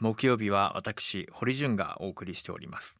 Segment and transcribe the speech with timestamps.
[0.00, 2.98] 木曜日は私堀潤がお送りしております。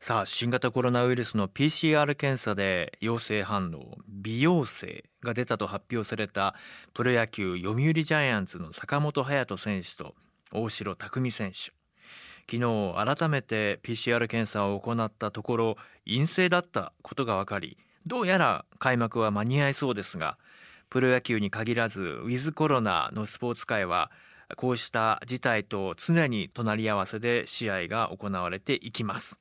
[0.00, 6.56] さあ新型コロナウイルスの PCR 検査で陽性反応微陽性が出たと発表された
[6.94, 10.16] プロ野球読売ジャイアンツの坂本勇人選手と
[10.52, 11.72] 大城卓三選手。
[12.50, 20.38] 昨日改めて PCR 検査を行ったところ陰性だったことが分かりどうやら開幕は間に合いそうですが
[20.90, 24.10] プロ野球に限らずウィズコロナのスポーツ界は
[24.56, 29.38] こうした事態と常に隣り合わせで試合が行われていきます。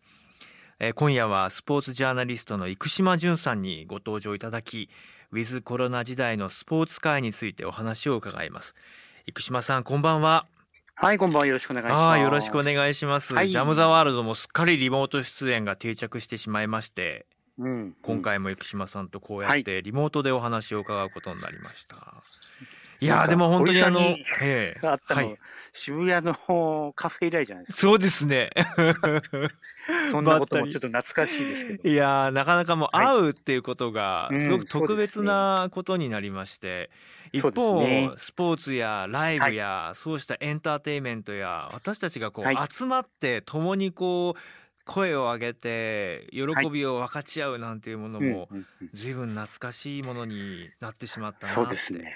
[0.95, 4.89] 今夜はスポーツジャーナリストの生島淳さんにご登場いただき
[5.31, 8.75] ウィズコロナ時代のスポーツ界についてお話を伺います。
[9.27, 10.47] 生島さんこんばんは。
[10.95, 11.45] はい、こんばんは。
[11.45, 12.13] よろしくお願いします。
[12.13, 13.49] あよろしくお願いします、はい。
[13.49, 17.25] ジャムザワールドもすっかりリモート出演が定着してしまいまして
[17.57, 22.21] うん、今回も生島さんとこうやってリモートでお話を伺うことになりました、
[22.99, 23.99] い、やーでも本当にあの
[24.41, 24.87] ええ。
[24.87, 25.37] あったの、はい。
[25.73, 28.51] 渋谷のカフェ以来じゃないですそうですね。
[28.55, 29.21] か。
[30.11, 31.89] そんなこともちょっと懐かしいですけど。
[31.89, 33.05] いやーなかなかもうはい。
[33.07, 36.89] 会うっていうことがうんすごく特別なことになりまして、
[37.33, 42.57] うです方、ねスポーツやライブや、そうしたエンターテインメントや私たちがこう、はい。
[42.71, 48.49] 集まって共にこう声を上げて喜びを分かち合うなんていうものうんも
[48.93, 52.13] 随分懐かしいものになってしまったなそうですね。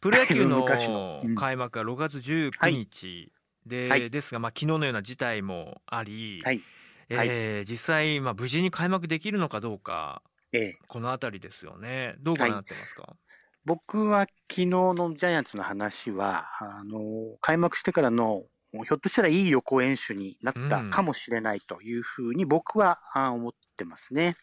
[0.00, 1.30] プロ野球昔の。
[1.34, 3.30] 開幕は6月19日
[3.66, 4.10] で、はい。
[4.10, 6.62] ですが、まあ、昨日のような事態もあり、はい。
[7.08, 12.16] えー実際、まあ、無事に開幕できるのかどうかええ、この辺りですよね。
[12.20, 13.16] どうご覧になってますか、
[13.64, 18.44] 僕は昨日のジャイアンツの話は、あの、開幕してからの、
[18.84, 24.34] ひょっとしたらいい予行演習になったかもしれないというふうに僕はあ思ってますね。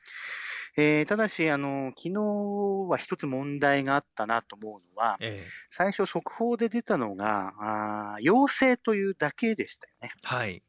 [0.75, 10.11] えーただし、あの、昨日は一つ問題があったなと思うのは、え最初速報で出たのが、あー陽性というだけでしたよね。
[10.23, 10.63] ーはい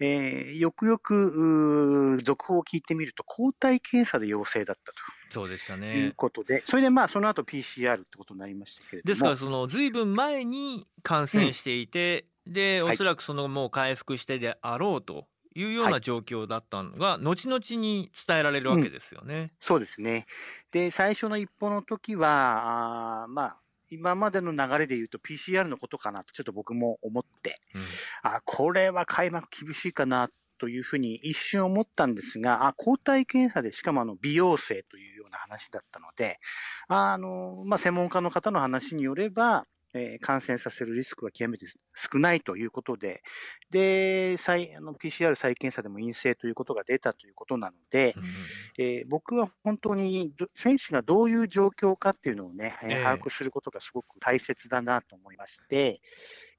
[0.00, 4.92] えーよくよく、続報を聞いてみると、抗体検査で陽性だった
[5.30, 9.08] そうでしたというねことで、それでまあ、その後 PCR ってことになりましたけれども。
[9.08, 19.52] ですからそのずいぶん前に感染していて、ではいおそらくそのもう回復してであろうというようはない状況だったのが、後々に伝えられるわけですよね。
[19.60, 20.26] そうですね。
[20.70, 23.56] で、最初の一歩の時は、あーまあ、
[23.90, 27.82] 今までの流れで言うと PCR のことかなとちょっと僕も思って、うん
[28.22, 36.38] あ、これは開幕厳しいかなというふうに一瞬思ったんですが、あ、抗体検査でしかもあの美容性というような話だったので、
[36.88, 43.22] あの、まあ、専門家の方の話によれば、えー感染させるリスクは極めて少ないということで、
[43.70, 48.24] で、再あの PCR 再検査でも陰性ということが出たということなので、うん
[48.78, 53.00] えー僕は本当にど選手がどういう状況かっていうのをね、えーえ。
[53.00, 56.00] え把握することがすごく大切だなと思いまして、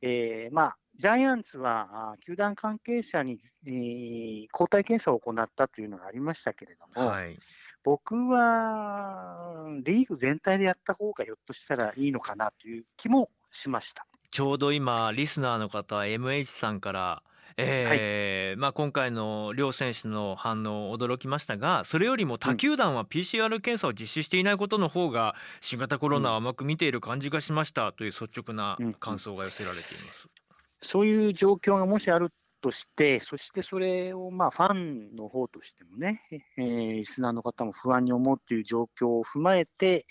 [0.02, 7.38] えーまあ、ジャイアンツは球団関係者に、えー抗体検査を行ったというのがありましたけれども、はい
[7.84, 14.08] 僕はリーグ全体でやった方がひょっとしたらいいのかなという気もしました。
[14.32, 17.24] ちょうど今リスナーの方 MH さんから、
[17.58, 30.30] えーまあ、今回の両選手の反応驚きましたがそれよりも他球団は PCR 検査を実施していないことの方が新型コロナを甘く見ている感じがしましたという率直な感想が寄せられています。
[30.82, 32.30] そういう状況がもしある
[32.64, 36.22] として、そしてそれをまあファンの方としてもね、
[36.58, 40.06] えーリスナーの方も不安に思うという状況を踏まえて、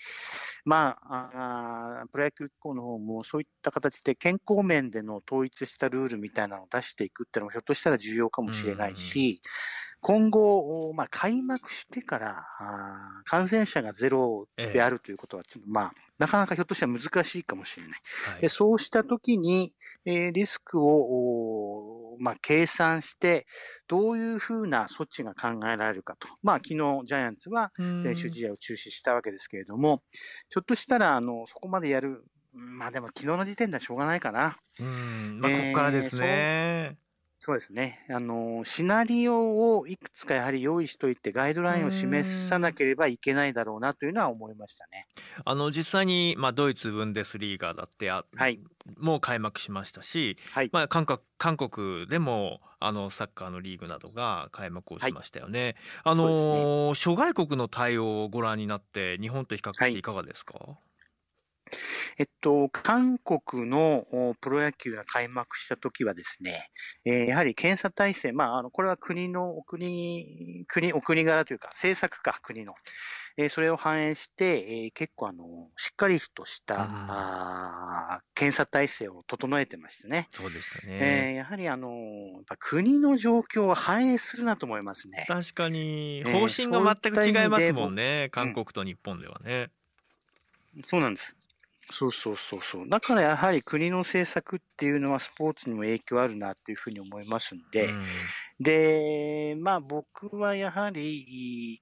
[0.63, 9.41] まあ、あープロ野球機構の方もそういった形で健康面での統一したルールみたいなのを出していくっていうのもひょっとしたら重要かもしれないし、
[9.99, 18.01] 今後、まあ、開幕してからあー感染者がゼロであるということは、ちょっとまあ、なかなかひょっとしたら難しいかもしれない。
[18.31, 19.71] はいでそうしたときに、
[20.05, 21.62] えーリスクを、
[22.19, 23.45] まあ、計算して、
[23.87, 26.27] どういうふうな措置が考えられるかと。
[26.41, 26.75] まあ、昨日、
[27.05, 27.71] ジャイアンツは
[28.03, 30.03] 練習試合を中止したわけですけれども、
[30.49, 34.57] ひょっとしたら、あの、そこまでやる、まあでも昨日の時点ではしょうがないかな。
[34.79, 36.97] うんまあ、こえーこからですね。
[37.45, 38.05] そうですね。
[38.09, 45.07] あの、シナリオをいくつかやはり用意しといて、ガイドラインを示さなければいけないだろうなというのは思いましたね。
[45.43, 48.61] あの実際に、まあ、ドイツブンデスリーガだってあ、はい
[48.97, 50.69] もう開幕しましたし、はい。
[50.71, 55.75] まあ、韓国韓国でもあのサッカーのリーグなどが開幕をしましたよね。
[56.05, 60.77] あそうですの諸外国の対応をご覧になって日本と比較していかがですか、
[62.17, 64.05] えっと、韓国の
[64.41, 66.69] プロ野球が開幕した時はですね、
[67.05, 72.73] えー、やはり検査体制、まあ、あの、これは国の、お国、国、お国柄というか、政策か、国の。
[73.35, 80.27] えー、それを反映して、えー、結構あの、しっかりとした、うん、あ検査体制を整えてましたね。
[80.29, 80.99] そうでしたね。
[81.01, 85.25] えー、やはりあの、やっぱ国の状況は反映するなと思いますね。
[85.27, 89.71] 確かに、方針が全く違いますもんね、韓国と日本ではね。
[90.83, 91.35] そうなんです。
[91.89, 92.89] そうそうそうそう。
[92.89, 98.05] だからやはり国の政策っていうのはスポーツにも影響あるなっていうふうに思いますんで、うん、
[98.59, 101.81] で、まあ僕はやはり、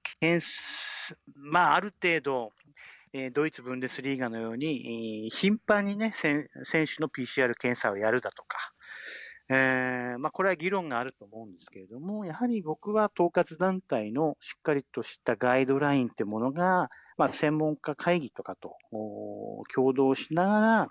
[1.36, 2.52] まあある程度、
[3.12, 8.72] えドイツブンデスリーガのように、頻繁にね、選手の PCR 検査をやるだとか、
[9.48, 18.76] えー、まあ、これは議論があると思うんですけれども、やはり僕は統括団体のしっかりとしたガイドラインってものが、まあ、専門家会議とかと
[19.74, 20.88] 共同しながら、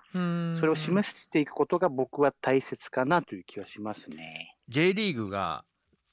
[0.56, 4.56] それを示していくことが僕は大切かなという気はしますね。
[4.68, 5.64] J リーグが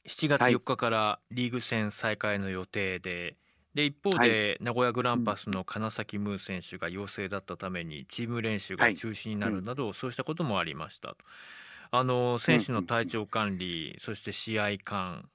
[0.07, 3.35] 7月4日からリーグ戦再開の予定で、はい
[3.75, 11.15] で一方で名古屋グランパスの金崎ムー選手が陽性だったためにチーム練習が中止になるなど、そうしたこともありました。
[11.91, 15.29] あの選手の体調管理、そして試合感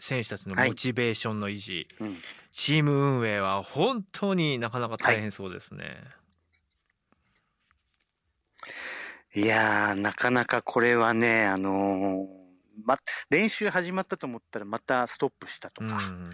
[0.00, 2.16] 選手たちのモチベーションの維持、はいうん、
[2.52, 5.84] チーム運営は本当になかなか大変そうですね。
[9.34, 12.26] はい、いやなかなかこれはね、あのー、
[12.84, 12.96] ま、
[13.30, 16.30] 練習始まったと思ったらまたストップしたとか、うん、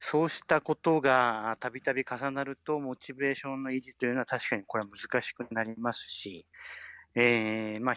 [0.00, 6.46] そうしたことがたびたび重なると、モチベーションの維持というのは確かにこれは難しくなりますし、
[7.14, 7.94] えー、まあ、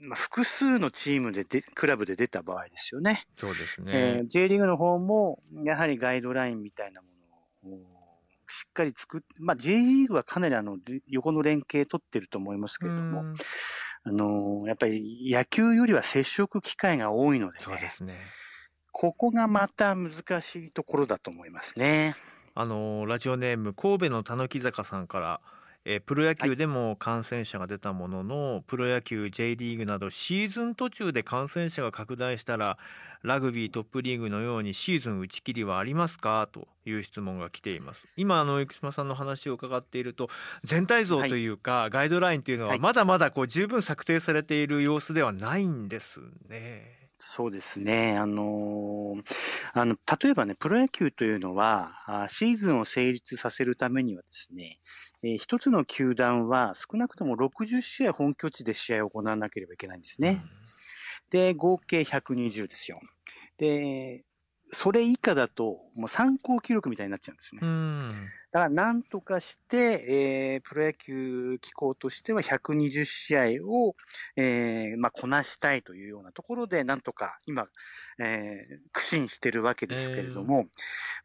[0.00, 3.24] まあ、複数のチームでで、クラブで出た場合ですよね。
[3.36, 3.92] そうですね。
[3.94, 7.08] えー、J リーグの方も、やはりガイドラインみたいなも
[7.64, 7.80] のを
[8.48, 10.78] しっかり作っ、まあ、J リーグはかなりあの、
[11.08, 13.24] 横の連携取ってると思いますけれども、
[14.04, 18.16] あのやっぱり野球よりは接触機会が多いので、ね、そうですね。
[18.90, 22.14] ここがまた難しいところだと思いますね。
[22.54, 25.40] あのラジオネーム神戸のたぬき坂さんから、
[25.90, 32.76] えー、プロ野球でも感染者が出たものの、はい、プロ野球 J リーグなどシーズン途中で感染者が拡大したら
[33.22, 36.46] ラグビートップリーグのようにシーズン打ち切りはありますか？
[36.52, 38.06] という質問が来ています。
[38.18, 40.28] 今あの生島さんの話を伺っていると
[40.62, 46.20] 全体像というか、はい、ガイドラインというのはまだまだこう十分策定されている様子ではないんです
[46.50, 46.98] ね。
[47.20, 48.16] そうですね。
[48.16, 49.22] あのー、
[49.72, 54.78] あの、例えばね、プロ野球というのは、シーズンを成立させるためにはですね、
[55.22, 60.40] えー、一つの球団は少なくとも60試合本拠地で試合を行わなければいけないんですね。
[61.30, 63.00] で、合計120ですよ。
[63.58, 64.24] で、
[64.70, 67.60] それ以下だと、もう参考記録みたいになっちゃうんですね。
[68.50, 73.94] だから、なんとかして、えー、プロ野球機構としては120試合を、
[74.36, 77.66] えー、まあ、こなしたいというようなところで、なんとか今、
[78.18, 80.66] えー、苦心してるわけですけれども、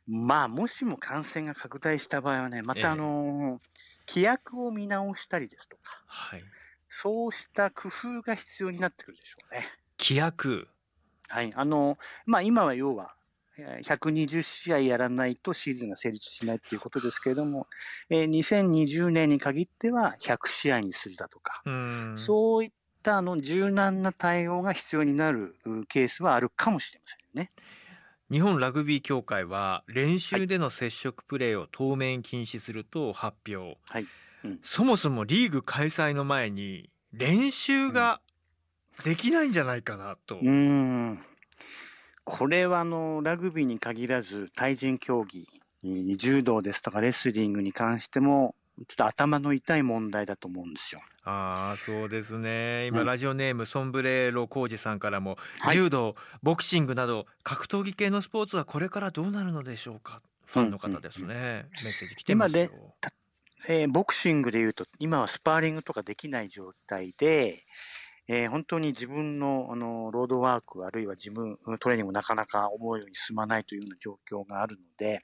[0.09, 3.73] えー、まあ、もしも感染が拡大した場合はね、またあのー
[4.07, 6.43] 規約を見直したりですとか、はい、
[6.89, 9.65] そうした工夫が必要になってくるでしょうね。
[9.99, 10.67] 規約？
[11.29, 11.51] はい。
[11.55, 13.15] あの、まあ、今は要は、
[13.57, 17.67] 120試合やらないとシーズンが成立しないということですけれども、
[18.09, 22.71] えー、2020年に限っては100試合にするだとか、うそういっ
[23.03, 25.55] たあの柔軟な対応が必要になる
[25.87, 27.51] ケースはあるかもしれませんね。
[28.31, 34.07] 日本ラグビー協会は練習での接触プレーを当面禁止すると発表、はい。
[34.43, 38.21] うん、そもそもリーグ開催の前に練習が
[39.03, 40.39] できないんじゃないかなと。
[40.41, 41.23] うん
[42.25, 45.47] これはあのラグビーに限らず対人競技
[46.17, 48.55] 柔道ですとかレスリングに関しても
[48.87, 51.01] ちょっと頭の痛い問題だと思うんですよ。
[51.25, 52.87] ああそうですね。
[52.87, 60.21] 今、うん、ラジオネームソンブレロ浩二さんからも、はい、柔道ボクシングなど格闘技系のスポーツはこれからどうなるのでしょうか？
[60.45, 61.49] ファンの方ですね、うんうんうん、
[61.85, 62.69] メッセージ来てますよ。
[63.69, 67.63] えー、ボクシングでいうと今はスパーリングとかできない状態で、
[68.27, 75.19] えー、本当に自分のあのロードワーク、あるいは自分、トレーニングなかなか思うように進まないというような状況があるので、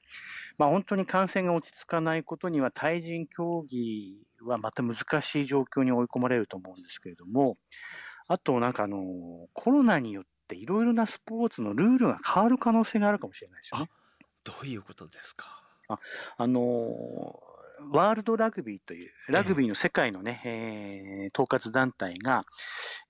[0.58, 7.54] まあ、本当に感染が落ち着かないことには、対人競技はまた難しい状況に追い込まれると思うんですけれども、
[8.28, 13.90] あと、なんかあの、コロナによっていろいろなスポーツのルールが変わる可能性があるかもしれないですよね。
[14.44, 15.46] どういうことですか？
[15.88, 15.98] あ、
[16.36, 17.40] あの
[17.92, 22.44] ワールドラグビーという、ラグビーの世界のね、えー、統括団体が、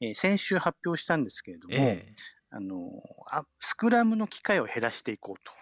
[0.00, 2.90] えー、先週発表したんですけれども、えー、あの
[3.30, 5.52] あ、スクラムの機会を減らしていこうと。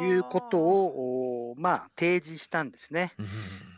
[0.00, 3.12] いうことを、まあ、提示したんですね。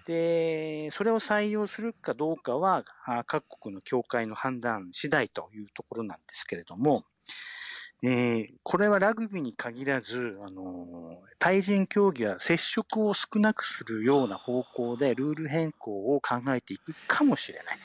[0.07, 7.05] で、それを採用するかどうかは、あ各国の協会の判断次第というところなんですけれども、
[8.03, 17.79] えーこれはラグビーに限らず、あのー対人競技は接触を少なくするような方向でルール変更を考えていくかもしれない。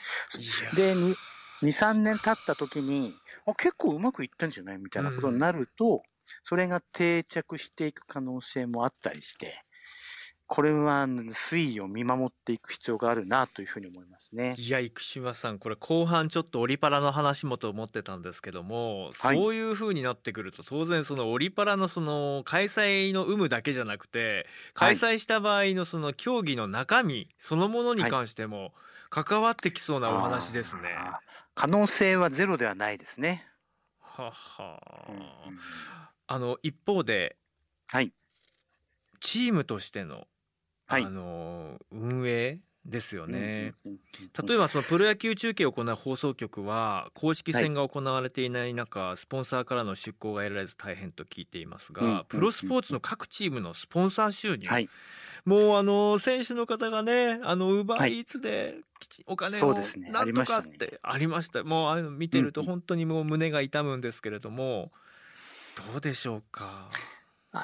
[0.76, 1.14] で、2、
[1.62, 3.14] 3年経った時に、
[3.46, 4.78] あ結構うまくいったんじゃない？
[4.78, 6.02] みたいなことになると、
[6.42, 9.64] それが定着していく可能性もあったりして、
[10.48, 14.54] これは推移を見守っていく必要があるなというふうに思いますね。
[14.58, 28.72] いや生島さんこれ後半ちょっとオリパラの話もと思ってたんですけども、はいそういう風になってくると当然そのオリパラのその開催の有無だけじゃなくて開催した場合のその競技の中身そのものに関しても
[29.10, 30.94] 関わってきそうなお話ですね。
[30.96, 31.14] あー
[31.54, 33.46] 可能性はゼロではないですね。
[34.00, 35.60] ははうんうん
[36.28, 37.36] あの一方で
[37.88, 38.12] はい。
[39.20, 40.26] チームとしての、
[40.86, 41.04] はい。
[41.04, 43.74] あの運営ですよね。
[44.46, 54.88] 例えばそのプロ野球中継を行う放送局は公式戦が行われていない中、スポンサーからの出向が得られず大変と聞いていますが、うんプロスポーツの各チームのスポンサー収入、はい。
[55.44, 58.78] もうあの選手の方がねあのウーバはいーイーツで
[59.26, 59.74] お金を
[60.10, 64.90] なんとかってありましたもうあの見てると本当にもう胸が痛むんですけれども、
[65.92, 66.88] どうでしょうか？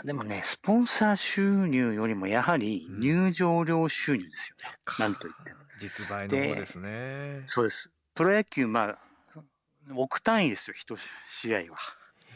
[0.01, 4.65] あでもね、スポンサー収入よりもやはりうん入場料収入ですよね。
[4.65, 5.61] そっかなんと言っても。
[5.79, 7.43] 実売の方ですね。
[7.47, 7.91] そうです。
[8.15, 8.99] プロ野球、まあ、
[9.97, 10.97] 億単位ですよ、一
[11.29, 11.79] 試合は。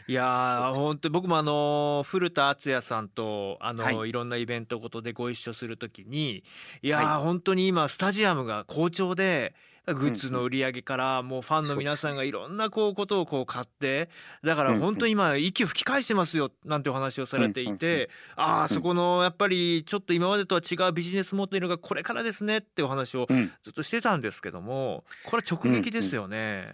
[0.09, 6.45] いやー本当に僕もあの古田敦也さんとあの、、はいろんなイベントごとでご一緒するときに
[6.81, 9.53] いやー、は本当に今スタジアムが好調で
[9.93, 14.09] グッズの売り上げからもうファンの皆さんがいろんなこうことをこう買って
[14.43, 23.51] だから本当に今息を吹き返してますよなんてお話をされていてああんそこのやっぱりちょっと今までとは違うビジネスモデルがこれからですねってお話をうん。
[23.63, 26.73] ずっとしてたんですけどもこれは直撃ですよね。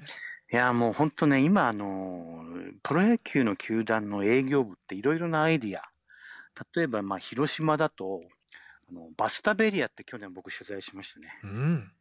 [0.51, 2.45] いや、もう本当ね、今、あの、
[2.83, 5.81] プロ野球の球団の営業部っていろいろなアイディア。
[6.75, 8.21] 例えば、まあ、広島だと、
[8.87, 11.39] あのバスタベリアって去年僕取材しましたね。
[11.43, 11.91] うん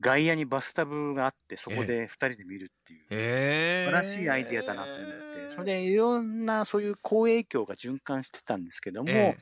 [0.00, 3.06] 外野にバスタブがあって、そこで二人で見るっていう。
[3.10, 3.68] え。
[3.70, 9.38] ー、素晴らしいアイディアだなと思って、それでいろんなそういう好影響が循環してたんですけども、ええ。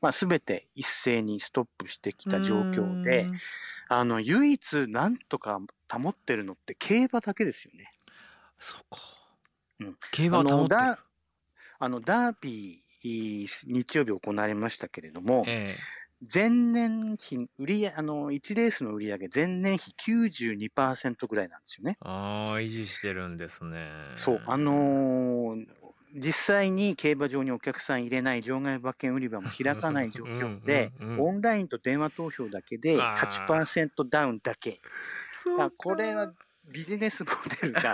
[0.00, 3.26] まあ、全て一斉にストップしてきた状況で
[3.88, 5.60] あの唯一なんとか
[5.90, 7.88] 保ってるのって競馬だけですよね。
[8.58, 9.00] そうか。
[9.80, 9.96] うん。
[10.12, 10.80] 競馬を保ってる。
[10.80, 10.98] あのダ
[11.80, 15.76] あのダービー日曜日行われましたけれども、え
[16.20, 21.92] 前年比売りあの1レースの売り上げ前年比92%ぐらいなんですよね。
[21.96, 23.86] えああ維持してるんですね。
[24.16, 25.66] そう、あのー
[26.14, 34.80] 実際に競馬場にお客さん入れない場外馬券売り場も開かない状況で うんうんうんオンラインと電話投票だけであー8%ダウンだけ。
[35.30, 36.32] そうかだからこれは
[36.72, 37.92] ビジネスモデルが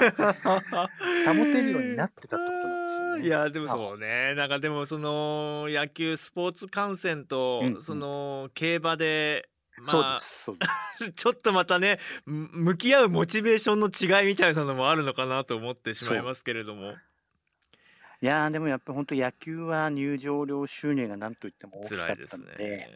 [1.26, 2.74] 保てるようになってたってことなんですよね。
[3.23, 4.35] いやでもそうね。
[4.35, 7.83] なんかでもその野球スポーツ観戦と、うんうん。
[7.83, 9.49] その競馬で
[9.79, 10.19] まあ。
[11.14, 16.95] ちょっとまたねむ向き合うモチベーションの違いみたいなのもあるのかなと思ってしまいますけれども。
[18.23, 22.88] いやーでもやっぱり本当野球は入場料収入が何と言っても大きかっ辛いですたので、ね。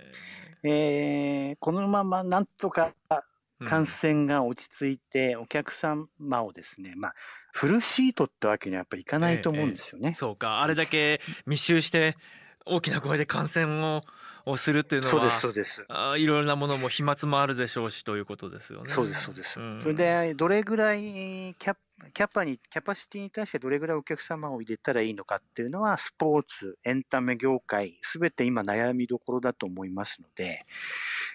[0.63, 3.19] えーこのままなんとかうん
[3.67, 6.07] 感染が落ち着いて、お客様
[6.45, 7.15] をですね、まあ、
[7.53, 10.15] フルシートってわけにはやっぱりいかないと思うんですよね。
[10.15, 12.17] そうかあれだけ密集して
[12.65, 14.03] 大きな声で観戦を
[14.47, 15.85] をするっていうのはそうです、そうです。
[15.89, 18.89] あーいろいろなものも飛沫もあるでしょうしということですよね。
[18.89, 19.61] そうです、そうです。
[19.61, 21.77] んそれで、どれぐらいキャ
[22.15, 30.65] キャパに、キャパシティに対してどれぐらいお客様を入れたらいいのかっていうのは、スポーツ、エンタメ業界、すべて今悩みどころだと思いますので、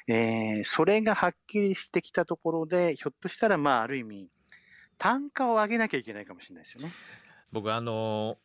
[0.08, 4.30] えーそれがはっきりしてきたところで、ひょっとしたら、まあ、ある意味、
[4.98, 6.92] 単価を上げなきゃいけないかもしれないですよね。
[7.52, 8.38] 僕あの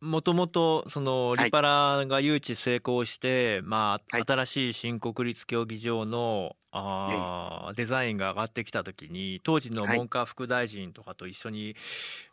[0.00, 11.74] もともとそのはいリパラが誘致成功して、まあはい新しい新国立競技場のあーデザインが上がってきた時に当時のはい文科副大臣とかと一緒に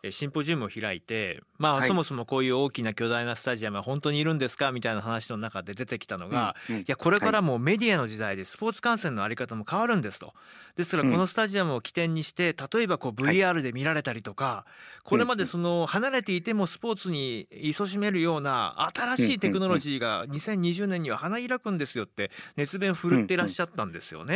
[0.03, 1.87] えシンポジウムを開いて、まあはい。
[1.87, 6.81] そもそもこういう大きな巨大なスタジアムは本当にいるんですかみたいな話の中で出てきたのが、うんうん。
[6.81, 10.33] いやこれからもうメディアの時代でスポーツ観戦のあり方も変わるんですと。
[10.75, 13.35] ですからうんこのスタジアムを起点にして例えばこうはい。
[13.35, 14.65] VR で見られたりとか、
[15.03, 24.26] これまでその離れていてもスポーツに勤しめるような新しいテクノロジーが2020年には花開くんですよって熱弁振るっていらっしゃったんですよね。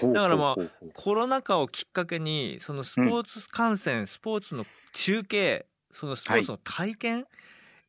[0.00, 0.56] ほうだからまあ
[0.94, 7.26] コロナ禍をきっかけにそのスポーツ観戦、スポーツの中継そのスポーツの体験、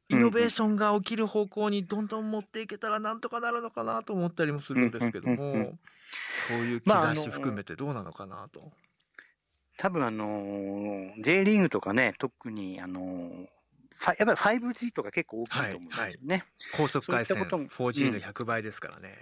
[0.09, 5.79] イノベーションが起きる方向にどんどん持っていけたらなんとかなるのかなと思ったりもするんですけども、うんうんうん
[6.47, 8.71] そういう兆し含めてどうなのかなと。
[9.77, 13.45] 多分あのー、J リーグとかね、特にあのー、
[14.19, 16.07] やっぱり 5G とか結構大きいと思うんですよね。
[16.07, 16.43] はいはい、
[16.73, 19.09] 高速回線 4G の100倍ですからね。
[19.09, 19.15] うん、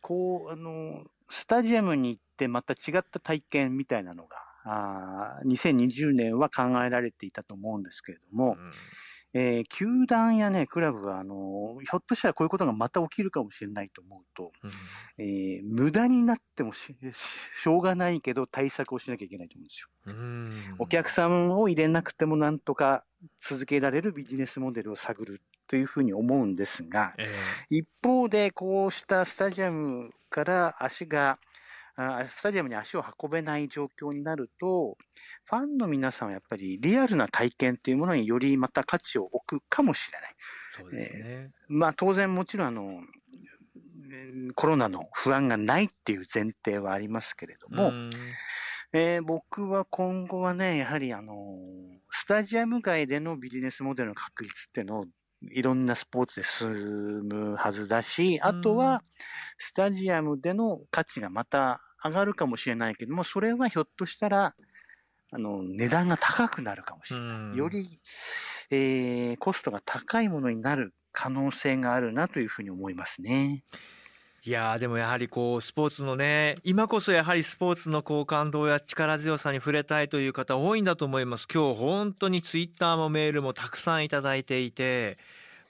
[0.00, 8.72] こう、あのー、スタジアムに行ってまた違った体験みたいなのが、あ2020年は考えられていたと思うんですけれども、うん。
[9.32, 19.88] えー、球団やね、クラブは、あの、ひょっとしたらこういうことがまた起きるかもしれないと思うと、うん、えー、無駄になってもししょうがないけど対策をしなきゃいけないと思うんですよ。
[20.06, 20.74] うん。
[20.80, 23.04] お客さんを入れなくてもなんとか
[23.40, 31.38] 続けられるビジネスモデルを探るというふうに思うんですが、えー、一方でこうしたスタジアムから足が
[32.26, 34.96] スタジアムに足を運べない状況になると、
[35.44, 40.34] ファンの皆さんはやっぱりリアルな体験っていうものによりまた価値を置くかもしれない。
[40.70, 41.20] そうですね。
[41.22, 43.00] えー、まあ当然もちろんあの、
[44.54, 47.92] コロナの不安がないっていう前提はありますけれども、
[48.92, 51.58] えー、僕は今後はね、やはりあの、
[52.10, 55.04] スタジアム外でのビジネスモデルの確立っていうのを
[55.42, 59.02] いろんなスポーツで進むはずだし、あとは、
[59.58, 64.54] スタジアムでの価値がまた上がるかもしれないけども、それはひょっとしたら、
[65.32, 67.56] あの、値段が高くなるかもしれない。
[67.56, 67.86] より、
[68.70, 73.64] えー、コストが高いものになる可能性があるなというふうに思いますね。
[74.42, 81.46] いやでもやはりこうスポーツのね今こそやはりスポーツのこう感動や力強さに触れたいという方多いんだと思います。
[81.52, 85.18] 今日本当にツイッターもメールもたくさんいただいていて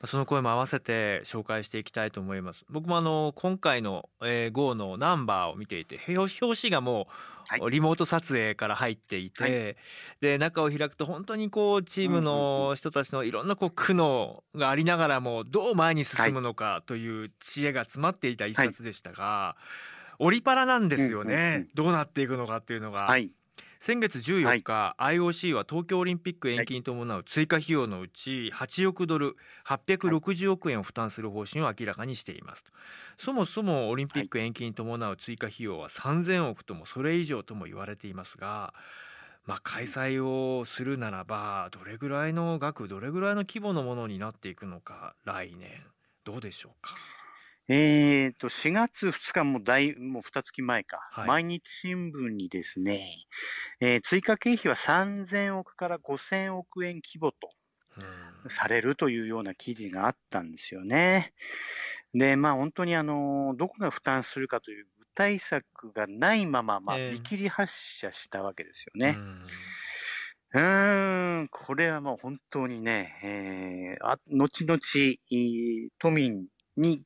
[0.05, 2.65] その声も合わせて紹介していきたいと思います。
[2.71, 7.07] 僕もあの今回の、えー、GO のナンバーを見ていて表紙がも
[7.61, 9.77] うリモート撮影から入っていて、はい、
[10.21, 19.57] で中を開くと本当にこうチームの人たちのいろんなこう苦悩がありながらもどう前に進むのかという知恵が詰まっていた一冊でしたが、は
[20.21, 23.03] い、オリパラなんですよね、どうなっていくのかっていうのが。
[23.03, 23.31] はい
[23.83, 32.65] 先月14日、はい、IOC は東京オリンピック延期に伴う追加費用のうち8億ドル860億円を負担する方針を明らかにしています
[33.17, 38.75] そもそもオリンピック延期に伴う追加費用は3000億ともそれ以上とも言われていますが
[39.47, 45.71] まあ、開催をするならばどれぐらいの額どれぐらいの規模のものになっていくのか来年
[46.25, 46.95] どうでしょうか？
[47.73, 53.01] えっ、と、4月2日も大、もう2月前か、はい、毎日新聞にですね、
[53.79, 57.49] えー、追加経費は3000億から5000億円規模と
[58.49, 61.33] されるというような記事があったんですよね。
[62.13, 69.17] で、まあ本当にあの、どこが負担するかという具体策がないまま、まあ見切り発車したわけですよね。
[70.55, 74.81] うーん、これはもう本当にね、えー、あ後々、
[76.01, 77.05] 都民に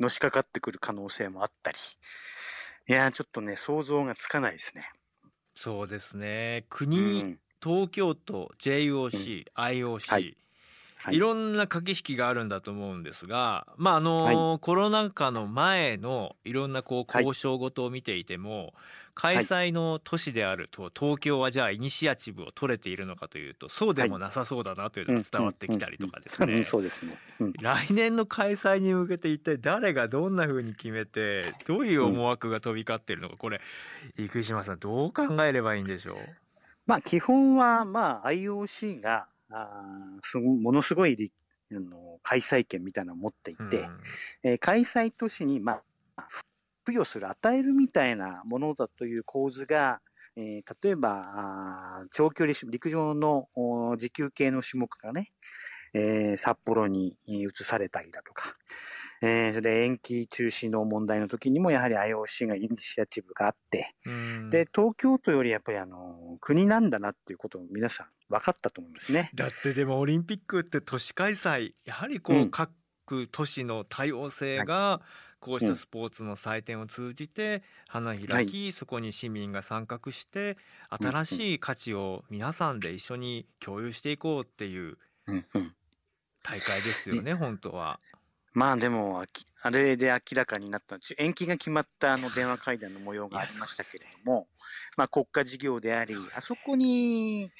[0.00, 1.78] のしかかってくる可能性もあったり。
[2.88, 4.88] いやちょっとね、想像がつかないですね。
[5.54, 6.66] そうですね。
[6.68, 10.30] 国、うん、東京都、JOC、うん、IOC、はいは
[11.12, 18.74] い、いろんな駆け引きがあるんだと思うんですが、まああのーはい、コロナ禍の前のいろんなこう交渉事を見ていても、
[19.14, 26.64] 開催の都市であると東京はじゃあイニシアチブを取れているのかというとそうでもなさそうだなというのが伝わってきたりとかですね。
[26.64, 27.16] そうですね、
[27.62, 33.62] 来年の開催に向けて一体誰がどんなふうに決めてどういう思惑が飛び交っているのかこれ
[34.18, 36.16] 生島さんどう考えればいいんでしょう？
[36.84, 39.68] まあ基本はまあ IOC があ
[40.22, 41.32] すごものすごい
[41.72, 44.00] あの開催権みたいなのを持っていて、うん、
[44.42, 45.80] えー、開催都市にま
[46.16, 46.24] あ
[46.86, 50.00] 付与する、与えるみたいなものだという構図が、
[50.36, 53.48] えー、例えば、長距離陸上の
[53.96, 55.32] 持久系の種目がね、
[55.92, 58.54] えー、札幌に移されたりだとか、
[59.22, 63.94] えー、それで延期中止の問題の時にもやはり IOC がイニシアチブがあって、
[64.50, 69.30] で、東京都よりやっぱりあの、国なんだなっていうことを皆さん分かったと思いますね。
[69.34, 72.70] だってでもオリンピックって都市開催、やはりこう、うん、各
[73.30, 75.26] 都市の多様性が、はい。
[75.38, 80.56] こうしたスポーツの祭典を通じて花開き、そこに市民が参画して
[80.88, 84.98] 新しい価値を皆さんで一緒に共有していこうっていう
[86.42, 88.00] 大会ですよね、本当は。
[88.56, 89.22] まあでも、
[89.60, 94.48] あれで明らかになった延期が決まったあの電話会談の模様がありましたけれども、
[94.96, 97.50] まあ国家事業であり、あそこに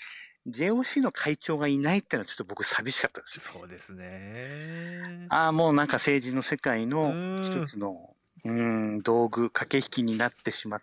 [0.49, 5.27] JOC の会長がいないっていうのはちょっと僕寂しかったです、ね、そうですね。
[5.29, 8.15] ああ、もうなんか政治の世界の一つの、
[8.47, 10.83] うん、道具、駆け引きになってしまっ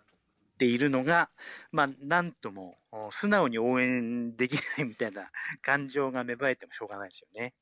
[0.60, 1.28] ているのが、
[1.72, 2.76] まあ、なんとも
[3.10, 5.28] 素直に応援できないみたいな
[5.60, 7.52] 感情が芽生えてもしょうがないですよね。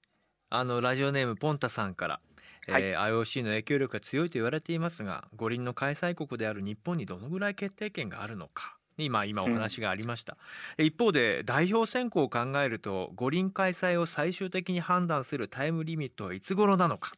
[0.50, 2.20] あの、ラジオネームポンタさんから、
[2.68, 8.76] はい、えー、IOC の影響力が強いと言われていますが五輪の開催国である日本にどのぐらい決定権があるのか？
[8.98, 10.36] 今今お話がありました、
[10.78, 17.12] うん、一方で代表選考を考えると五輪開催を最終的に判断するタイムリミットはいつ頃なのか、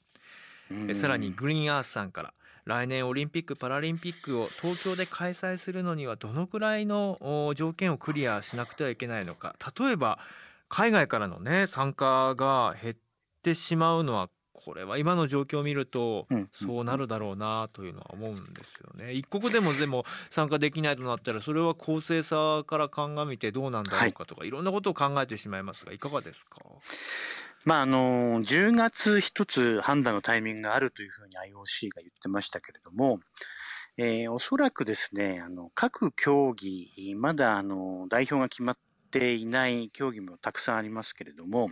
[0.70, 2.32] うん、さらにグリーンアースさんから
[2.64, 9.54] 来年オリンピック・パラリンピックを東京で開催するのにはどのくらいの条件をクリアしなくてはいけないのか？
[9.78, 10.18] 例えば
[10.68, 12.94] 海外からのね参加が減っ
[13.42, 14.30] てしまうのは
[14.64, 19.12] これは今の状況を見るとそうなるだろうなというのは思うんですよね。
[19.12, 26.60] 一国でもでも参加できないとなったらそれは公正さから鑑みてどうなんだろうかとか、はい、いろんなことを考えてしまいますがいかがですか？
[27.64, 33.20] まああの10月一つ判断のタイミングがあるというふうに IOC が言ってましたけれども、
[33.96, 38.78] えー、おそらくですねあの各競技まだあの代表が決まっ
[39.14, 41.70] ていない競技もたくさんありますけれども、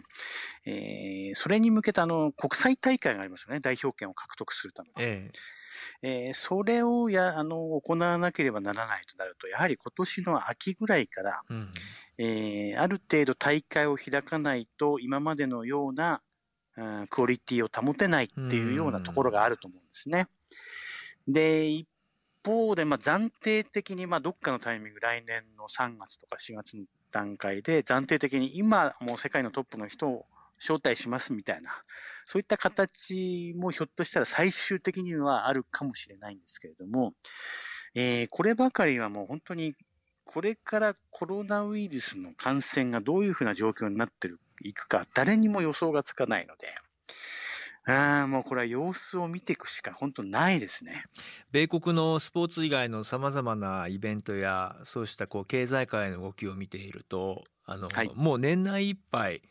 [0.65, 4.95] えー、それに向けたあの国際大会がありますよね、代表権を獲得するために。
[4.99, 5.31] え
[6.05, 11.69] えー、それをやあの行わなければならないとなると、やはり今年の秋ぐらいから、うん、
[12.19, 16.23] えー、ある程度大会を開かないと、今までのような、
[16.77, 20.29] うん、クオリティを保てないっていうようなところがあると思うんですね。
[21.27, 21.89] で、一
[22.45, 30.27] 方で、まあ、暫定的に、まあ、どっかのタイミング、来年の3月とか4月の段階で、暫定的に今、もう世界のトップの人を
[30.59, 31.71] 招待しますみたいな、
[32.25, 37.15] そういった形もひょっとしたら最終的にはあるかもしれないんですけれども、
[37.95, 39.75] えー、こればかりはもう本当に、
[40.25, 44.31] これからコロナウイルスの感染がどういうふうな状況になって
[44.63, 46.69] いくか、誰にも予想がつかないので、
[47.85, 51.05] ああ、もうこれは様子を見ていくしか本当ないですね。
[51.51, 59.43] 米国のスポーツ以外のさまざまなイベントやそうしたこう経済界の動きを見ているとあの、はい、もう年内いっぱい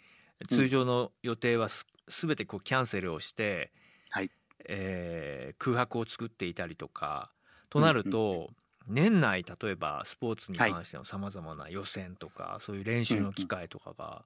[0.50, 1.86] 通常の予定はす,、
[2.26, 3.72] べてこうキャンセルをして、
[4.10, 4.32] はい。
[4.66, 7.32] えー、空白を作っていたりとか
[7.70, 8.50] となると、
[8.88, 14.26] 年内例えばスポーツに関してのさまざまな予選とか、そういう練習の機会とかが、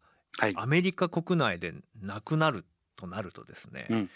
[0.56, 4.10] アメリカ国内でなくなるとなるとですね、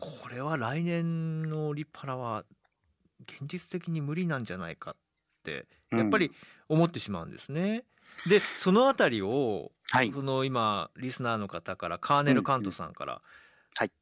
[0.00, 2.44] これは来年のオリパラは
[3.22, 4.96] 現実的に無理なんじゃないかっ
[5.42, 6.30] てやっぱり
[6.68, 7.84] 思ってしまうんですね。
[8.26, 13.18] でそのあたりを、はい、その今リスナーの方からカーネル・カントさんから、うん。
[13.18, 13.22] うん、
[13.74, 13.92] はい。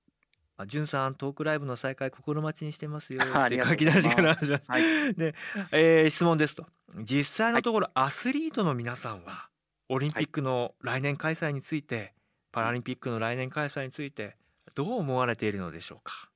[0.58, 5.34] あ、じゅんさんトークライブの再開心待ちにしてますよって書き出しから始まはい、で、
[5.72, 6.66] えー、質問ですと。
[7.02, 9.50] 実際のところ、アスリートの皆さんは
[9.88, 12.14] オリンピックの来年開催について
[12.56, 14.34] パラリンピックの来年開催について
[14.74, 16.30] どう思われているのでしょうか？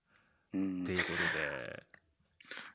[0.53, 1.83] ということで。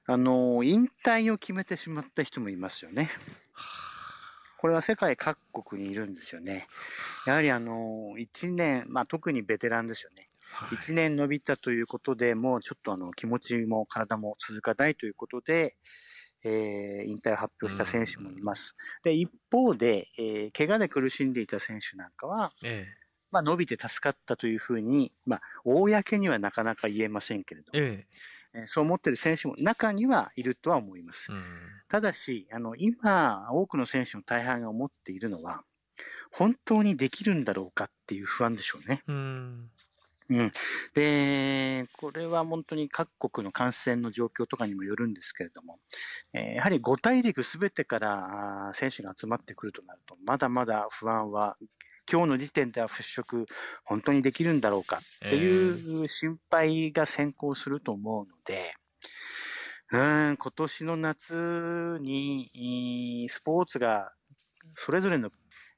[0.08, 3.12] あの、引退を決めてしまった人もいますよね。
[4.58, 6.66] これは世界各国にいるんですよね。
[7.28, 10.32] やはりあの、1年、まあ特にベテランですよね。
[10.42, 15.76] はい、1年伸びたということで、もうちょっとあの気持ちも体も続かないということで、
[16.44, 18.76] えー、引退を発表した選手もいます。
[19.04, 23.05] で、一方で、えー、怪我で苦しんでいた選手なんかは、ええ
[23.36, 28.06] まあ、伸びて助かったというふうに、まあ、公にはなかなか言えませんけれども、え
[28.54, 31.34] え、そう思っている選手も中にはいるとは思います。
[31.34, 31.42] うん、
[31.90, 35.64] ただし、あの、今、多くの選手の大半が思っているのは、
[36.32, 39.04] 本当にできるんだろうかっていう不安でしょうね。
[39.06, 39.70] うん
[40.30, 40.52] うん。
[40.94, 45.80] で、これは本当に各国の感染の状況とかにもよるんですけれども、
[46.34, 51.58] えー、やはり5大陸すべてから選手が集まってくるとなると、まだまだ不安は
[52.12, 53.46] 今日の時点では払拭、
[53.84, 58.74] 本当にできるんだろうかっていう心配が先行すると思うので、
[59.92, 64.12] うん、今年の夏に、スポーツが、
[64.74, 65.30] それぞれの、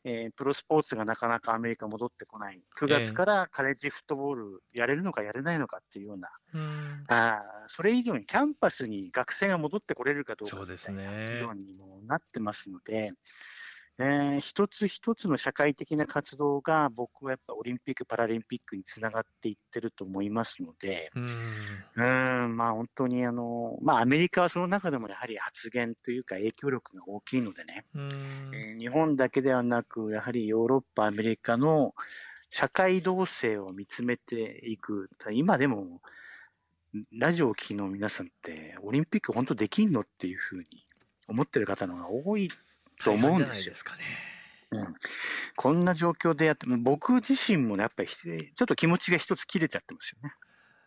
[0.03, 2.61] えー、プロスポーツがなかなかアメリカ戻ってこない。
[2.79, 13.11] 9月からカレッジフットボールやれるのかやれないのかっていうような、うん、あそれ以上にキャンパスに学生が戻ってこれるかどうかみたいなようにもなってますので、
[13.99, 28.07] えー、一つ一つの社会的な活動が僕はやっぱオリンピック・パラリンピックにつながっていってると思いますので、うん、うんまあ本当にあの、まあアメリカはその中でもやはり発言というか影響力が大きいのでね、うん。
[28.53, 31.95] えー、日本だけではなく、やはりヨーロッパ、アメリカの
[32.51, 36.01] 社会動静を見つめていく、今でも
[37.11, 40.65] ラジオを聴きの皆さんってオリンピック本当できんのっていうふうに
[41.27, 42.49] 思ってる方の方が多い
[43.03, 43.75] と思うんですよ。
[43.75, 44.03] すかね。
[44.71, 44.95] うん、
[45.55, 50.31] こんな状況でやって、僕自身もね、やっぱりちょっと気持ちが一つ切れちゃってますよね。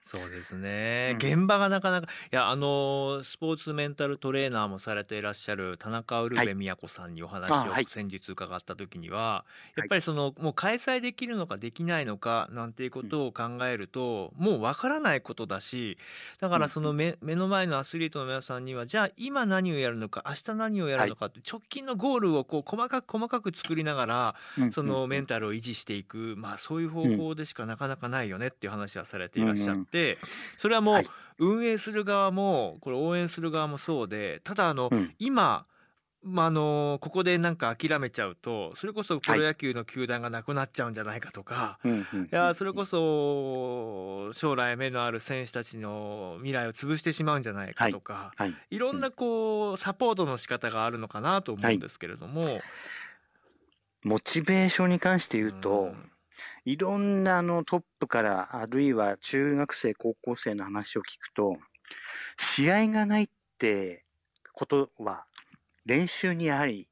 [0.06, 1.26] そうですね、うん。
[1.26, 9.44] 現場がなかなかいやあのスポーツメンタルトレーナーもされていらっしゃる田中ウルヴェ都さんにお話を先日伺った時には、
[9.76, 9.80] い。
[9.80, 15.98] やっぱりそのもう開催できるのかできないのかなんていうことを考えると、もうわからないことだし
[16.40, 24.34] だからその目目の前のアスリートの皆さんにはじゃあ今何をやるのか明日何をやるのかって直近のゴールをこう細かく細かく作りながら
[24.72, 29.99] そのメンタルを維持していく、まあ、そういう方法でしかなかなかないよねっていう話はされていらっしゃって、
[30.56, 31.06] それはもうはい。
[31.42, 35.14] 運営する側もこれ応援する側もそうでただあの、うん。
[35.18, 35.64] 今、
[36.22, 41.78] まあ、あのここでなんか諦めちゃうとそれこそプロ野球の球団がなくなっちゃうんじゃないかとか。
[41.82, 52.60] うんうんうんいやそれこそ将来目のある選手たちの未来を潰してしまうんじゃないかとか、はい、い、ろんなこうサポートの仕方があるのかなと思うんですけれども、
[54.04, 56.10] モチベーションに関して言うと、うん
[56.64, 61.57] いろんなあのトップから、あるいは中学生、高校生の話を聞くと、
[62.38, 64.05] 試合がないって
[64.53, 65.24] ことは、
[65.85, 66.88] 練習にやはり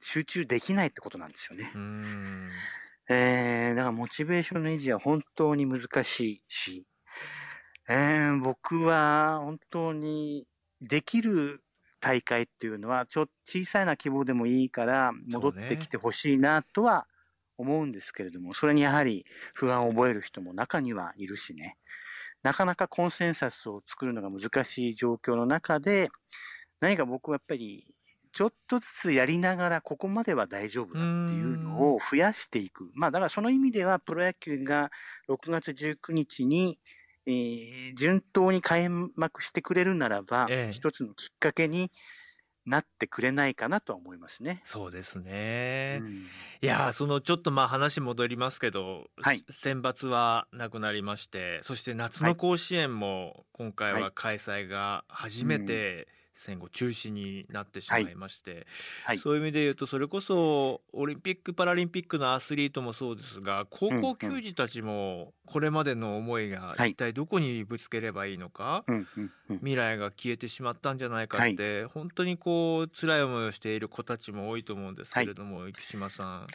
[0.00, 1.72] 集中できないってことなんですよね。
[1.74, 2.50] うん
[3.08, 6.86] えー、だからモチベーションの維持は本当に難しいし、
[7.88, 10.46] えー、僕は本当に
[10.80, 11.62] できる
[12.00, 17.06] 大会っていうのは、ちょっと小さいな希望でもいいから戻ってきてほしいなとは
[17.62, 21.78] 思うんですけれども、それにやはり不安を覚える人も中にはいるしね、
[22.42, 26.08] なかなかコンセンサスを作るのが難しい状況の中で、
[26.80, 27.84] 何か僕はやっぱり
[28.32, 32.90] ちょっとずつやりながらここまでは大丈夫だっていうのを増やしていく。
[32.94, 34.90] まあだからその意味ではプロ野球が
[35.28, 36.78] 6月19日に、
[37.26, 40.72] えー順当に開幕してくれるならば、ええ。
[40.72, 41.92] 一つのきっかけに
[42.66, 44.60] なってくれないかなとは思いますね。
[44.64, 46.12] そうですね、うん。
[46.62, 49.44] いやーそのちょっとまあ話戻りますけど、はい。
[49.50, 58.66] 選抜はなくなりましてそして夏の甲子園も今回は開催が初めて戦後中止になってしまいまして、
[59.04, 59.18] はい。
[59.18, 66.92] そういう意味で言うとそれこそオリンピック・パラリンピックのアスリートもそうですが高校球児たちもこれまでの思いがはい。
[66.92, 69.58] 一体どこにぶつければいいのか、うんうんうん。
[69.58, 76.46] 未来が消えてしまったんじゃないかって、本当にこう辛い思いをしている子たちも多いと思うんですけれども、生島さん。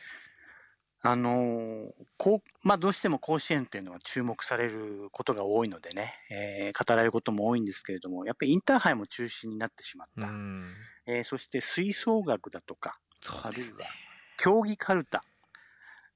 [1.10, 10.28] あのーこう、まあどうしても甲子園っていうのは注目されることが多いのでね、えー語られることも多いんですけれども、やっぱりインターハイも中止になってしまった。
[10.28, 10.74] うん
[11.06, 13.86] えーそして吹奏楽だとか、そうですね。
[14.38, 15.24] 競技カルタ。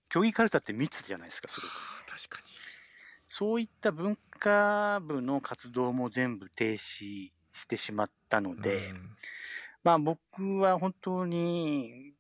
[0.10, 1.72] 競技カルタって密じゃないですか、すごく。
[2.28, 2.52] 確か
[3.28, 8.62] そういった文化部の活動も全部停止してしまったのに。
[8.62, 9.16] で、うん
[9.84, 12.14] まあ僕は本当に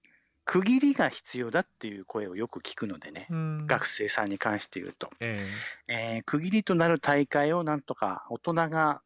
[0.45, 3.67] 区切りが必要だっていう声をよく聞くのでね、うん。
[3.67, 5.47] 学生さんに関して言うと、え
[5.87, 6.17] え。
[6.19, 9.01] ー区切りとなる大会をなんとか大人が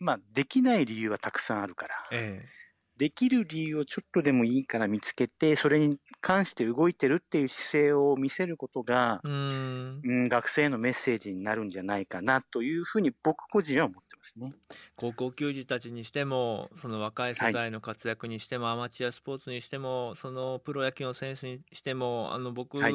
[0.00, 2.48] 今できない理由はたくさんあるから、ええ。
[2.96, 10.00] できる理由をちょっとでもいいから見つけて、それに関して動いてるっていう姿勢を見せることが、えうん。
[10.02, 14.54] うん、学生へのメッセージになるんじゃないかなというふうに僕個人は思ってますね。
[14.96, 22.92] 高校球児たちにしてもその若い世代の活躍にしても、アマチュアスポーツにしてもそのプロ野球の選手にしてもあの僕はい。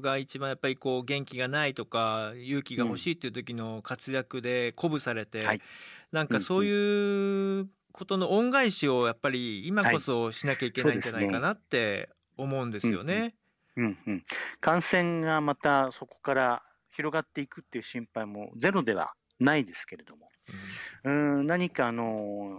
[0.00, 5.60] が一番やっぱりこう元気がないとか勇気が欲しいっていう時の活躍で鼓舞されて、はい。
[6.10, 13.34] なんかそういうことの恩返しをやっぱり今こそしなきゃいけないんじゃないかなって思うんですよね。
[13.76, 14.24] うんうん。
[14.60, 20.31] 感染がまたそこから広がっていくっていう心配もゼロではないですけれども、
[21.04, 22.58] うん、何かあの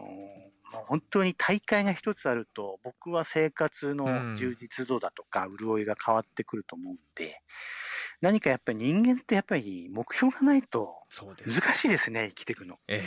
[0.88, 7.42] 本当に大会が一つあると、僕は生活の充実度だとか、潤いが変わってくると思うんで、
[8.22, 10.96] 何かやっぱり人間ってやっぱり目標がないと
[11.46, 12.80] 難しいですね、生きていくの。
[12.88, 13.04] え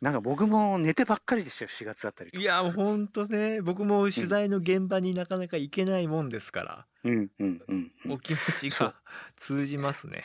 [0.00, 3.60] なんか僕も寝てばっかりでしたよ、4月あたりとえ、いや本当ね。
[3.60, 7.14] 僕も取材の現場になかなか行けないもんですから、うん。
[7.14, 7.30] うん。
[7.38, 7.62] うん。
[7.68, 8.12] うん。
[8.12, 8.94] お気持ちが
[9.36, 10.24] 通じますね。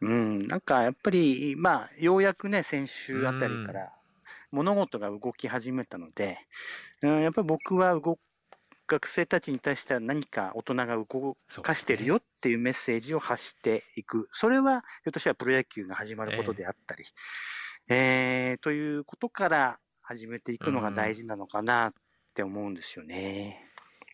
[0.00, 3.92] うん、なんかやっぱり、まあ、ようやくね、先週あたりから
[4.50, 6.38] 物事が動き始めたので、
[7.02, 8.18] うん、やっぱり僕は動
[8.86, 14.28] 学生たちに対しては何か大人が動かしてるよっていうメッセージを発していく。
[14.32, 17.04] それは、ひょっとしたらプロ野球が始まることであったり、
[17.88, 21.92] えーということから始めていくのが大事なのかなっ
[22.34, 23.63] て思うんですよね。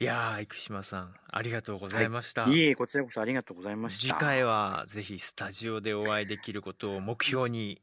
[0.01, 2.49] いやー生島さんありがとうございました。
[2.49, 4.15] いえいえ、こちらこそありがとうございました。
[4.15, 7.83] 次回はぜひスタジオでお会いできることを目標に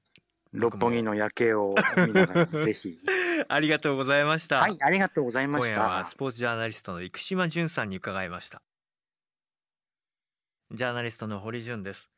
[0.52, 2.98] 六本木の夜景を見ながら、 ぜひ。
[3.48, 4.62] ありがとうございました。
[4.62, 6.16] はい、ありがとうございまし今夜はたス。
[6.16, 8.64] ポーツジャーナリストの生島淳さんに伺いました
[10.72, 12.10] ジャーナリストの堀潤です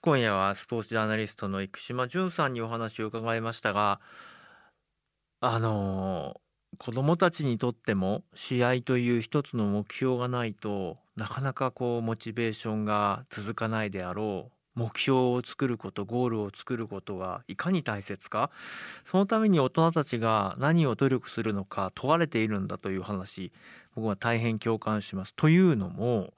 [0.00, 4.00] 今夜はスポーツジャーナリストの生島淳さんにお話を伺いましたが
[5.40, 6.40] あの
[6.78, 18.50] 子どもたちにとっても試合という一つの目標がないとなかなかこうモチベーションが続かないであろう目標を作ることゴールを作ることがいかに大切か
[19.04, 23.52] そのために大人たちが何を努力するのか問われているんだという話
[23.94, 25.34] 僕は大変共感します。
[25.34, 26.32] というのも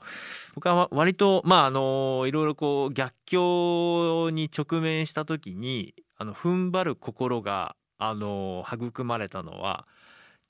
[0.54, 9.86] 僕は割とまああのいろいろこう逆境に直面した時にあの踏ん張る心があの育まれたのは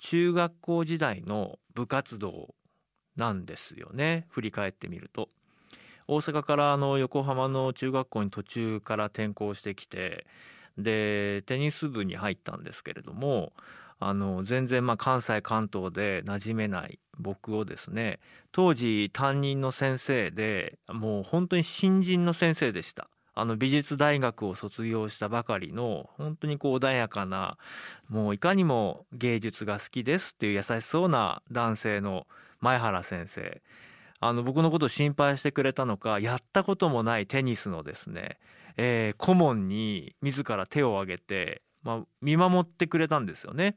[0.03, 2.57] 中学校時代の部活動
[3.17, 5.29] なんですよね振り返ってみると。
[6.09, 10.27] 大阪からあの横浜の中学校に途中から転校してきて
[10.77, 13.53] でテニス部に入ったんですけれども
[14.01, 18.19] あの全然まあ関西関東で馴染めない僕をですね
[18.51, 23.09] 当時担任の先生でもう本当に新人の先生でした。
[23.35, 27.57] あの美術大学を卒業したばかりの本当にこう穏やかな
[28.09, 32.27] もういかにも芸術が好きですっていう優しそうな男性の
[32.61, 33.62] 前原先生
[34.21, 38.38] あの僕のことを心配してくれたのかやったこともないテニスのですね、
[38.77, 43.77] えー、顧問に自ら手を挙げて、まあ、見守ってくれたんですよね。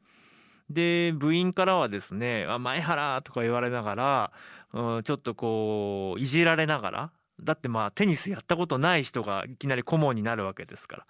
[0.70, 4.32] で部員からはですね「あ前原」とか言われながら、
[4.72, 11.04] うん、ちょっとこういじられながらだってまあテニスやったことない人がいきなり顧問になるわけですか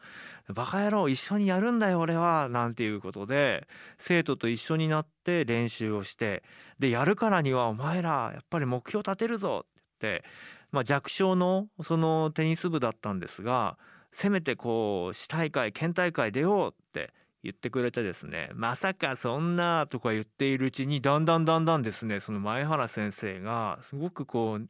[0.48, 3.66] ら「バカ野郎一緒にやるんだよ俺は」なんていうことで
[3.98, 6.42] 生徒と一緒になって練習をして
[6.78, 10.24] でやるからにはお前らやっぱり目標立てるぞってって、
[10.70, 13.78] まあ、弱小のそのテニス部だったんですが
[14.12, 17.12] せめてこう市大会県大会出ようって
[17.46, 24.68] 言ってくれてですねまさかそんなとか言っているうちにだんだんだんだんですねその前原先生がすごくこう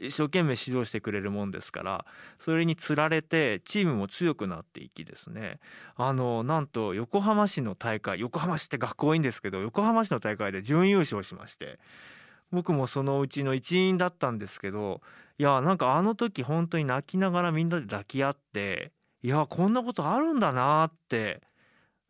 [0.00, 2.04] 一生懸命指導してくれるもんですから
[2.40, 5.60] それにつられてチームも強くなっていきですね。
[5.94, 11.78] あのなんと横浜市の大会横浜市って学校多いんですけど横浜市の大会で準優勝しまして
[12.50, 15.00] 僕もそのうちの一員だったんですけど
[15.38, 21.42] いやなんかあの時本当に泣きながらみんなで抱き合っていやこんなことあるんだなって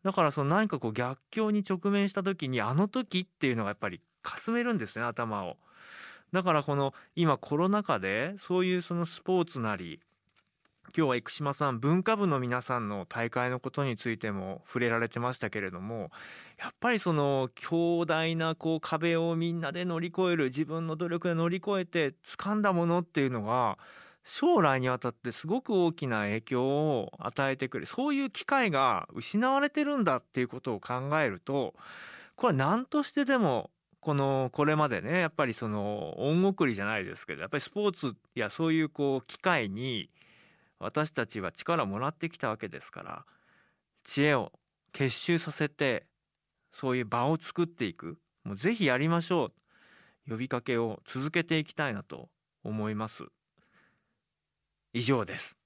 [0.06, 5.56] だからその何かこう逆境に直面した時にあの時っていうのがやっぱりかすめるんですね頭を。
[6.32, 9.98] だからこの今コロナ禍でそういうそのスポーツなり
[10.96, 16.12] 今日は生島さん文化部の皆さんの大会のことについても触れられてましたけれども
[16.56, 23.76] やっぱりその強大なこう壁をみんなで乗り越える自分の努力で乗り越えて掴んだものっていうのが
[24.28, 31.74] 将来にわたってすごく大きな影響を与えてくるそういう機会が失われてるんだっていうことを考えると
[32.34, 40.10] これは何としてでもこのこれまでねやっぱりその恩送りじゃないですけどやっぱりスポーツやそういうこう機会に
[40.80, 43.24] 私たちは力をもらってきたわけですから
[44.02, 44.50] 知恵を
[44.92, 46.04] 結集させて
[46.72, 49.52] そういう場を作っていくもうぜひやりましょ
[50.26, 52.28] う呼びかけを続けていきたいなと
[52.64, 53.28] 思います。
[54.96, 55.65] 以上です。